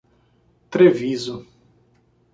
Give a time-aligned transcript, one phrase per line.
[0.71, 1.45] Treviso